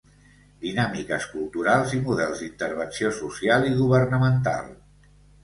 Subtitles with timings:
[0.61, 4.75] Dinàmiques culturals i models d'intervenció social i governamental.